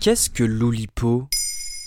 [0.00, 1.28] Qu'est-ce que l'Oulipo?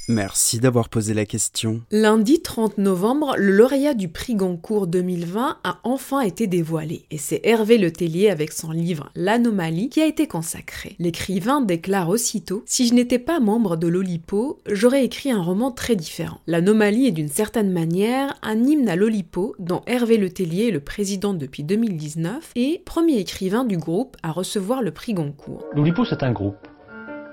[0.07, 1.81] Merci d'avoir posé la question.
[1.89, 7.05] Lundi 30 novembre, le lauréat du prix Goncourt 2020 a enfin été dévoilé.
[7.09, 10.95] Et c'est Hervé Letellier avec son livre L'Anomalie qui a été consacré.
[10.99, 15.95] L'écrivain déclare aussitôt Si je n'étais pas membre de l'Olipo, j'aurais écrit un roman très
[15.95, 16.39] différent.
[16.45, 21.33] L'Anomalie est d'une certaine manière un hymne à l'Olipo dont Hervé Letellier est le président
[21.33, 25.65] depuis 2019 et premier écrivain du groupe à recevoir le prix Goncourt.
[25.73, 26.67] L'Olipo, c'est un groupe.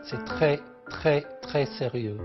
[0.02, 2.18] C'est très, très, très sérieux.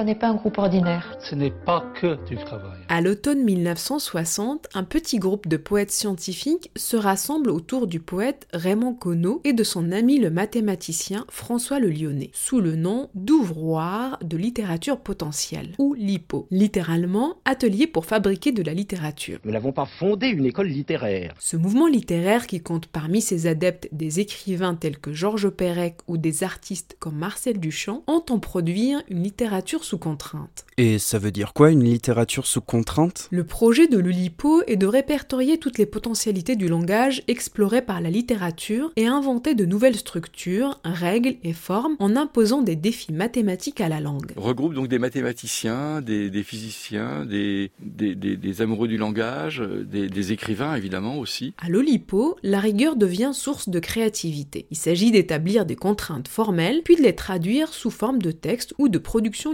[0.00, 1.16] Ce n'est pas un groupe ordinaire.
[1.20, 2.78] Ce n'est pas que du travail.
[2.88, 8.94] À l'automne 1960, un petit groupe de poètes scientifiques se rassemble autour du poète Raymond
[8.94, 14.36] Queneau et de son ami le mathématicien François Le Lyonnais, sous le nom d'ouvroir de
[14.36, 19.38] littérature potentielle, ou LIPO, littéralement atelier pour fabriquer de la littérature.
[19.44, 21.34] Nous n'avons pas fondé une école littéraire.
[21.38, 26.16] Ce mouvement littéraire qui compte parmi ses adeptes des écrivains tels que Georges Perec ou
[26.16, 30.66] des artistes comme Marcel Duchamp entend produire une littérature sous contrainte.
[30.76, 33.28] Et ça veut dire quoi une littérature sous contrainte?
[33.30, 38.10] Le projet de l'Ulipo est de répertorier toutes les potentialités du langage explorées par la
[38.10, 43.88] littérature et inventer de nouvelles structures, règles et formes en imposant des défis mathématiques à
[43.88, 44.32] la langue.
[44.36, 51.54] Regroupe donc des mathématiciens, des, physiciens, des, des, amoureux du langage, des, écrivains évidemment aussi.
[51.58, 54.66] À l'Olipo, la rigueur devient source de créativité.
[54.70, 58.88] Il s'agit d'établir des contraintes formelles puis de les traduire sous forme de textes ou
[58.88, 59.52] de productions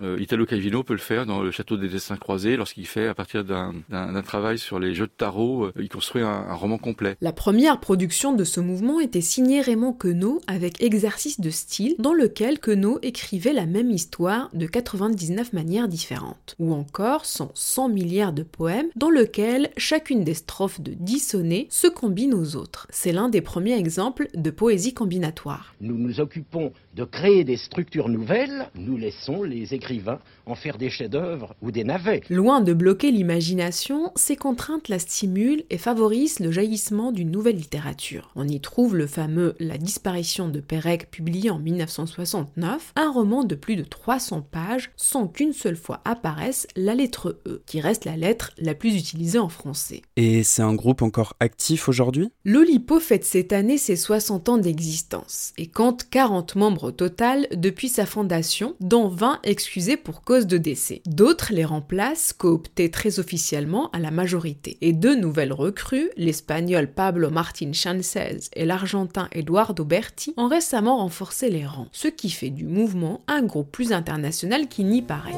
[0.00, 3.14] Euh, Italo Calvino peut le faire dans le Château des Dessins Croisés lorsqu'il fait, à
[3.14, 7.16] partir d'un travail sur les jeux de tarot, euh, il construit un, roman complet.
[7.20, 12.14] La première production de ce mouvement était signée Raymond Queneau avec Exercice de style, dans
[12.14, 16.54] lequel Queneau écrivait la même histoire de 99 manières différentes.
[16.58, 21.66] Ou encore son 100 milliards de poèmes, dans lequel chacune des strophes de 10 sonnets
[21.70, 22.86] se combine aux autres.
[22.90, 25.74] C'est l'un des premiers exemples de poésie combinatoire.
[25.80, 30.90] Nous nous occupons de créer des structures nouvelles, nous laissons les écrivains en faire des
[30.90, 32.22] chefs-d'œuvre ou des navets.
[32.30, 38.30] Loin de bloquer l'imagination, ces contraintes la stimulent et favorisent le jaillissement d'une nouvelle littérature.
[38.34, 43.54] On y trouve le fameux La disparition de Pérec publié en 1969, un roman de
[43.54, 48.16] plus de 300 pages sans qu'une seule fois apparaisse la lettre E, qui reste la
[48.16, 50.02] lettre la plus utilisée en français.
[50.16, 52.30] Et c'est un groupe encore actif aujourd'hui?
[52.44, 57.88] L'Olipo fête cette année ses 60 ans d'existence et compte 40 membres au total depuis
[57.88, 61.02] sa fondation, dont 20 excusés pour cause de décès.
[61.06, 64.78] D'autres les remplacent, cooptés très officiellement à la majorité.
[64.80, 71.50] Et deux nouvelles recrues, l'espagnol Pablo Martín Chancez et l'argentin Eduardo Berti, ont récemment renforcé
[71.50, 75.34] les rangs, ce qui fait du mouvement un groupe plus international qu'il n'y paraît.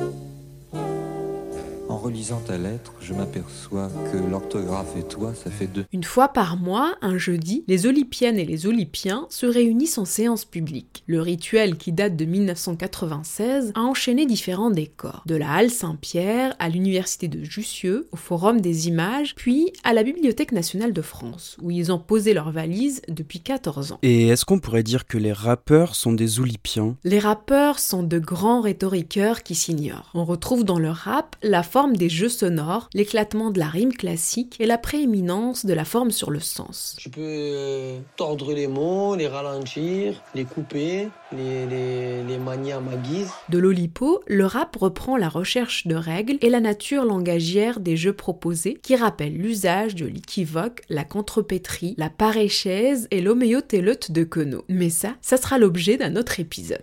[2.00, 5.84] En relisant ta lettre, je m'aperçois que l'orthographe et toi, ça fait deux.
[5.92, 10.46] Une fois par mois, un jeudi, les Olympiennes et les Olympiens se réunissent en séance
[10.46, 11.04] publique.
[11.06, 15.22] Le rituel, qui date de 1996, a enchaîné différents décors.
[15.26, 20.02] De la Halle Saint-Pierre à l'Université de Jussieu, au Forum des images, puis à la
[20.02, 23.98] Bibliothèque nationale de France, où ils ont posé leurs valises depuis 14 ans.
[24.02, 26.96] Et est-ce qu'on pourrait dire que les rappeurs sont des Olympiens?
[27.04, 30.10] Les rappeurs sont de grands rhétoriqueurs qui s'ignorent.
[30.14, 34.56] On retrouve dans le rap la forme des jeux sonores, l'éclatement de la rime classique
[34.60, 36.96] et la prééminence de la forme sur le sens.
[36.98, 42.80] Je peux euh, tordre les mots, les ralentir, les couper, les, les, les manier à
[42.80, 43.30] ma guise.
[43.48, 48.12] De l'Olipo, le rap reprend la recherche de règles et la nature langagière des jeux
[48.12, 54.64] proposés qui rappellent l'usage de l'équivoque, la contrepétrie, la paréchaise et l'homéotéleute de Queneau.
[54.68, 56.82] Mais ça, ça sera l'objet d'un autre épisode.